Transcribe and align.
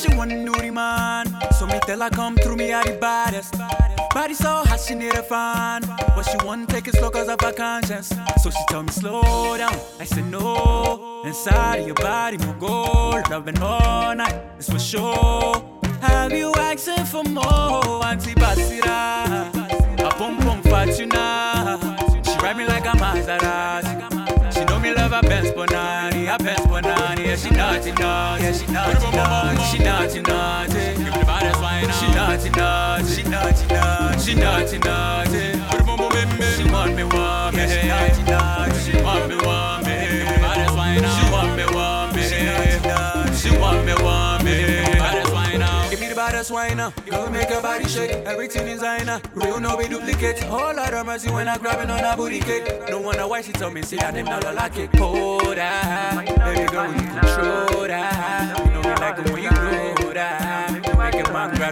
she 0.00 0.14
wanna 0.16 0.36
know 0.36 0.52
the 0.54 0.70
man. 0.70 0.99
Tell 1.90 2.02
her 2.02 2.10
come 2.10 2.36
through 2.36 2.54
me 2.54 2.70
are 2.72 2.84
the 2.84 2.92
baddest. 2.92 3.52
Body 4.14 4.32
so 4.32 4.62
hot 4.62 4.78
she 4.78 4.94
need 4.94 5.12
a 5.12 5.24
fan. 5.24 5.82
But 6.14 6.22
she 6.22 6.36
want 6.46 6.68
take 6.68 6.86
it 6.86 6.94
slow 6.94 7.10
cause 7.10 7.28
of 7.28 7.40
her 7.40 7.52
conscience. 7.52 8.14
So 8.40 8.50
she 8.50 8.62
tell 8.68 8.84
me 8.84 8.92
slow 8.92 9.56
down. 9.56 9.74
I 9.98 10.04
said 10.04 10.30
no. 10.30 11.22
Inside 11.24 11.80
of 11.80 11.86
your 11.86 11.96
body, 11.96 12.38
more 12.38 12.54
gold. 12.60 13.28
Loving 13.28 13.60
all 13.60 14.14
night, 14.14 14.40
it's 14.56 14.70
for 14.70 14.78
sure. 14.78 15.80
Have 16.00 16.32
you 16.32 16.52
asking 16.54 17.06
for 17.06 17.24
more? 17.24 18.06
Auntie 18.06 18.36
Basira. 18.36 19.50
A 19.98 20.10
pum 20.10 20.38
pum 20.38 20.62
fatuna. 20.62 22.24
She 22.24 22.38
ride 22.38 22.56
me 22.56 22.66
like 22.66 22.84
a 22.84 22.92
Maserati. 23.02 24.54
She 24.54 24.64
know 24.64 24.78
me 24.78 24.94
love 24.94 25.12
a 25.12 25.22
Benz 25.22 25.50
Bonani, 25.50 26.32
a 26.32 26.38
Benz 26.38 26.60
Bonani. 26.66 27.26
Yeah, 27.26 27.34
she 27.34 27.50
naughty 27.50 27.90
naughty, 27.90 28.44
yeah, 28.44 28.52
she 28.52 28.66
naughty 28.68 29.10
naughty, 29.16 29.62
she 29.64 29.82
naughty 29.82 30.22
naughty. 30.22 31.19
Give 31.80 31.88
me 31.88 31.96
the 31.96 32.14
baddest 32.14 32.50
whine 32.50 32.50
now. 32.50 32.50
She 32.50 32.50
naughty 32.50 32.50
naughty, 32.50 33.14
she 33.14 33.22
naughty 33.22 33.66
naughty, 33.74 34.20
she 34.20 34.34
naughty 34.34 34.78
naughty. 34.78 35.60
Put 35.96 36.14
it 36.14 36.28
on 36.28 36.38
me, 36.38 36.46
she 36.56 36.64
want 36.70 36.94
me 36.96 37.04
want 37.04 37.56
me, 37.56 37.66
she 37.68 37.88
naughty 37.88 38.22
naughty, 38.24 38.78
she 38.80 39.02
want 39.02 39.28
me 39.28 39.36
want 39.36 39.86
me. 39.86 39.92
Give 39.92 40.12
me 40.12 40.24
the 40.24 40.40
baddest 40.40 40.76
whine 40.76 41.02
now. 41.02 41.16
She 41.16 41.32
want 41.32 41.56
me 41.56 41.64
want 41.74 42.16
me, 42.16 42.22
she 42.22 42.44
naughty 42.44 42.88
naughty, 42.88 43.34
she 43.36 43.50
want 43.58 43.86
me 43.86 43.94
want 43.94 44.44
me. 44.44 44.50
Baddest 44.98 45.32
whine 45.32 45.58
now. 45.58 45.90
Give 45.90 46.00
me 46.00 46.08
the 46.08 46.14
baddest 46.14 46.50
whine 46.50 46.76
now. 46.76 46.90
Girl, 47.08 47.30
make 47.30 47.48
your 47.50 47.62
body 47.62 47.88
shake. 47.88 48.10
Everything 48.26 48.66
is 48.68 48.80
designer. 48.80 49.20
Uh, 49.24 49.28
real 49.34 49.60
no 49.60 49.76
be 49.76 49.88
duplicate. 49.88 50.40
Whole 50.44 50.74
lot 50.74 50.92
of 50.92 51.06
mercy 51.06 51.30
when 51.30 51.48
I 51.48 51.56
grabbing 51.58 51.90
on 51.90 52.04
a 52.04 52.16
booty 52.16 52.40
cake. 52.40 52.90
No 52.90 53.00
wonder 53.00 53.26
why 53.26 53.40
she 53.42 53.52
tell 53.52 53.70
me 53.70 53.82
say 53.82 53.98
I 53.98 54.10
them 54.10 54.26
not 54.26 54.44
like 54.54 54.76
it. 54.76 54.94
Hold 54.96 55.56
that, 55.56 56.26
baby 56.26 56.70
girl, 56.70 56.92
you 56.92 56.98
control 56.98 57.86
that. 57.88 58.58
You 58.58 58.70
know 58.72 58.82
me 58.82 58.90
like 59.00 59.18
it 59.18 59.30
when 59.32 59.42
you 59.42 59.50
that. 59.50 59.96
Make 59.96 59.99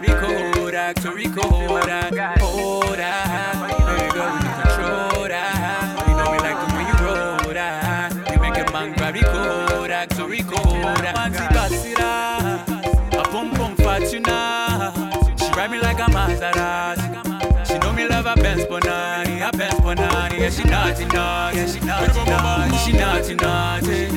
a 0.06 0.52
Kodak 0.52 0.96
to 0.96 1.10
record 1.10 1.82
that. 1.84 2.38
Hold 2.40 2.98
that, 2.98 3.54
baby 3.88 4.12
girl, 4.12 4.30
when 4.32 4.44
you 4.44 4.52
control 4.62 5.28
that. 5.28 6.06
You 6.06 6.14
know 6.16 6.30
me 6.30 6.38
like 6.38 6.60
it 6.62 6.72
when 6.74 6.86
you 6.86 6.96
roll 7.04 7.54
that. 7.54 8.32
You 8.32 8.38
make 8.40 8.58
a 8.58 8.72
man 8.72 8.92
grab 8.92 9.14
Kodak 9.16 10.08
to 10.10 10.26
record 10.26 10.98
that. 11.02 11.14
Fancy 11.16 11.46
Basira, 11.54 13.18
a 13.18 13.22
pum 13.28 13.50
pum 13.50 13.76
fatuna. 13.76 14.92
She 15.38 15.50
ride 15.52 15.70
me 15.70 15.80
like 15.80 15.98
a 15.98 16.10
Maserati. 16.10 17.66
She 17.66 17.78
know 17.78 17.92
me 17.92 18.06
love 18.06 18.26
a 18.26 18.34
Benz 18.36 18.64
Bonani, 18.64 19.46
a 19.46 19.56
Benz 19.56 19.74
Bonani. 19.80 20.38
Yeah, 20.38 20.50
she 20.50 20.64
naughty 20.64 21.04
naughty, 21.06 21.56
yeah, 21.58 21.66
she 21.66 21.80
naughty 21.80 22.30
naughty, 22.30 22.76
she 22.78 22.92
naughty 22.92 23.34
naughty. 23.34 24.08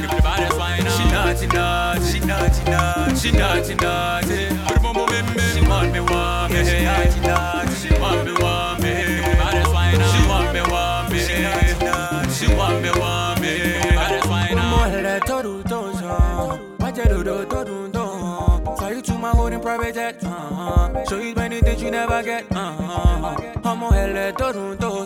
Naughty 1.41 1.57
naughty, 1.57 2.05
she 2.05 2.19
naughty 2.19 2.63
naughty, 2.69 3.15
she 3.15 3.31
naughty 3.31 3.73
naughty. 3.73 4.33
It 4.33 4.85
on 4.85 5.35
me, 5.35 5.41
she 5.41 5.67
want 5.67 5.91
me 5.91 5.99
want 5.99 6.53
me, 6.53 6.63
she 6.63 6.83
naughty 6.83 7.19
naughty, 7.21 7.73
she 7.81 7.99
want 7.99 8.25
me 8.25 8.33
want 8.33 8.83
me. 8.83 8.89
Give 8.89 9.09
me 9.09 9.15
the 9.15 9.35
baddest 9.41 9.73
whine 9.73 9.97
now. 9.97 10.11
She 10.13 10.27
want 10.29 10.53
me 10.53 10.61
want 10.61 11.11
me, 11.11 11.19
she 11.19 11.41
naughty 11.41 11.83
naughty, 11.83 12.29
she 12.29 12.53
want 12.53 12.83
me 12.83 12.91
want 12.91 13.41
me. 13.41 13.73
Baddest 13.95 14.29
whine 14.29 14.55
now. 14.55 14.85
Mujer 14.85 15.19
todo 15.25 15.63
todo, 15.63 16.59
vaya 16.77 17.05
todo 17.09 17.45
todo 17.45 17.89
todo. 17.89 18.75
Fly 18.77 18.91
you 18.91 19.01
to 19.01 19.17
my 19.17 19.31
hood 19.31 19.53
in 19.53 19.61
private 19.61 19.95
jet, 19.95 20.23
uh-huh. 20.23 21.05
Show 21.09 21.17
you 21.17 21.33
many 21.33 21.59
things 21.61 21.81
you 21.81 21.89
never 21.89 22.21
get, 22.21 22.45
uh-huh. 22.51 23.35
I'm 23.63 23.81
a 23.81 23.93
hell 23.95 24.33
Toronto, 24.33 25.05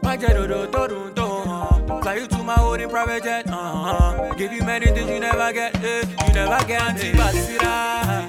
Vaya 0.00 0.28
todo 0.28 0.66
todo, 0.68 1.10
Fly 2.02 2.14
you 2.14 2.26
to 2.28 2.42
my 2.42 2.56
in 2.80 2.88
private 2.88 3.22
jet, 3.24 3.46
uh-huh. 3.46 4.32
Give 4.34 4.52
you 4.52 4.62
many 4.62 4.86
things 4.86 5.10
you 5.10 5.20
never 5.20 5.52
get, 5.52 5.76
eh. 5.84 6.02
You 6.26 6.32
never 6.32 6.64
get. 6.66 6.80
Auntie 6.82 7.12
Basira, 7.12 8.24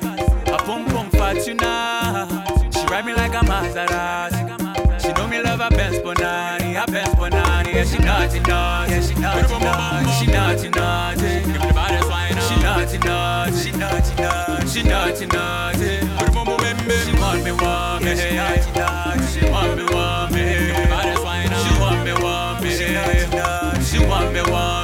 a 0.48 0.58
pum 0.64 0.86
pum 0.88 1.10
fatuna. 1.12 2.28
She 2.74 2.86
ride 2.88 3.06
me 3.06 3.14
like 3.14 3.34
a 3.34 3.40
Maserati. 3.46 5.02
She 5.02 5.14
know 5.14 5.26
me 5.28 5.42
love 5.42 5.62
a 5.62 5.70
Benz 5.70 5.98
Bonani, 6.00 6.76
a 6.84 6.86
Benz 6.92 7.16
Bonani. 7.16 7.74
Yeah, 7.74 7.86
she 7.86 7.98
naughty 8.00 8.40
naughty, 8.42 8.92
yeah, 8.92 9.02
she 9.02 9.16
naughty 9.16 9.64
naughty, 9.64 10.12
she 10.20 10.26
naughty 10.32 10.70
naughty. 10.70 11.22
Give 11.22 11.48
me 11.48 11.54
the 11.54 11.74
baddest 11.74 12.10
whine. 12.10 12.36
She 12.48 12.56
naughty 12.62 12.98
naughty, 12.98 13.56
she 13.56 13.72
naughty 13.72 14.16
naughty, 14.22 14.68
she 14.68 14.84
naughty 14.84 15.26
naughty. 15.28 16.00
Put 16.18 16.64
it 16.66 16.76
on 16.76 16.88
me, 16.88 16.96
she 17.06 17.12
want 17.20 17.44
me 17.44 17.52
want 17.54 18.04
me, 18.04 18.16
she 18.18 18.36
naughty 18.36 18.72
naughty, 18.78 19.11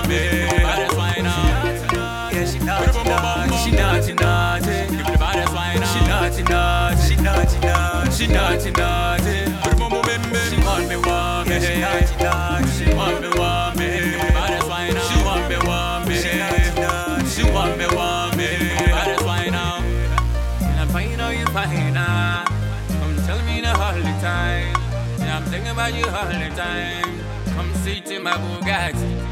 me. 0.07 0.47
Baddest 0.63 0.97
whine 0.97 1.23
now. 1.23 2.31
Yeah, 2.31 2.45
she 2.45 2.59
naughty 2.59 3.03
naughty, 3.03 3.57
she 3.63 3.71
naughty 3.75 4.13
naughty. 4.13 4.65
Give 4.65 4.91
me 4.91 4.97
the 4.97 5.17
baddest 5.17 5.53
whine 5.53 5.79
now. 5.79 5.93
She 5.93 5.99
naughty 6.07 6.43
naughty, 6.43 7.01
she 7.07 7.15
naughty 7.21 7.59
naughty, 7.59 8.11
she 8.11 8.27
naughty 8.27 8.71
naughty. 8.71 9.53
Me, 10.17 10.39
she 10.49 10.57
want 10.65 10.89
me 10.89 10.95
want 10.97 11.47
me, 11.47 11.59
she 11.59 11.79
naughty 11.79 12.15
naughty, 12.23 12.67
she 12.71 12.93
want 12.93 13.21
me 13.21 13.29
want 13.37 13.77
me. 13.77 13.85
Give 13.85 14.05
me 14.05 14.11
the 14.11 14.33
baddest 14.33 14.67
whine 14.67 14.93
now. 14.93 15.07
She 15.07 15.23
want 15.23 15.49
me 15.49 15.57
want 15.67 16.07
me, 16.07 16.15
she 16.15 16.37
naughty 16.37 16.81
naughty, 16.81 17.25
she 17.27 17.43
want 17.51 17.77
me 17.77 17.87
want 17.95 18.37
me. 18.37 18.47
Baddest 18.87 19.25
whine 19.25 19.51
now. 19.51 19.77
And 20.61 20.79
I'm 20.79 20.87
fine 20.89 21.19
how 21.19 21.29
you 21.29 21.45
fine 21.47 21.93
now. 21.93 22.45
Come 22.99 23.15
tell 23.25 23.41
me 23.45 23.61
the 23.61 23.69
all 23.69 23.93
the 23.93 24.13
time. 24.21 24.75
Yeah, 25.19 25.37
I'm 25.37 25.43
thinking 25.43 25.71
about 25.71 25.93
you 25.93 26.05
all 26.05 26.27
the 26.27 26.49
time. 26.55 27.19
Come 27.53 27.73
sit 27.75 28.09
in 28.11 28.23
my 28.23 28.33
Bugatti. 28.33 29.26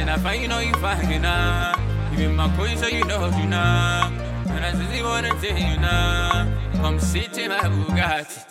Then 0.00 0.08
I 0.08 0.16
find 0.16 0.50
how 0.50 0.60
you 0.60 0.72
fine 0.76 1.20
now. 1.20 1.74
Even 2.14 2.34
my 2.34 2.48
coin 2.56 2.74
so 2.78 2.86
you 2.86 3.04
know 3.04 3.26
you 3.36 3.44
now. 3.44 4.08
And 4.48 4.64
I 4.64 4.70
just 4.72 5.04
wanna 5.04 5.28
tell 5.42 5.58
you 5.58 5.76
now. 5.76 6.48
Come 6.80 6.98
sit 6.98 7.36
in 7.36 7.50
my 7.50 7.58
Bugatti. 7.58 8.50